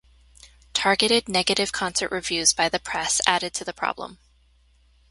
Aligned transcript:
Targeted 0.73 1.29
negative 1.29 1.71
concert 1.71 2.11
reviews 2.11 2.53
by 2.53 2.67
the 2.69 2.79
press 2.79 3.21
added 3.27 3.53
to 3.53 3.63
the 3.63 3.71
problem. 3.71 4.17